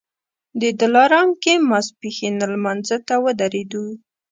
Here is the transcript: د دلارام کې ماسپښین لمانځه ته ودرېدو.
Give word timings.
د 0.61 0.63
دلارام 0.81 1.29
کې 1.41 1.53
ماسپښین 1.69 2.33
لمانځه 2.53 2.97
ته 3.07 3.15
ودرېدو. 3.23 3.85